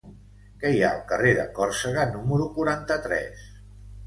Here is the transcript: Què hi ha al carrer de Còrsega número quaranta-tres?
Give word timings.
Què 0.61 0.71
hi 0.75 0.79
ha 0.87 0.87
al 0.93 1.03
carrer 1.11 1.33
de 1.39 1.43
Còrsega 1.59 2.07
número 2.15 2.49
quaranta-tres? 2.57 3.47